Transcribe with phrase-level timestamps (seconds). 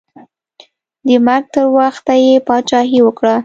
[1.05, 3.35] د مرګ تر وخته یې پاچاهي وکړه.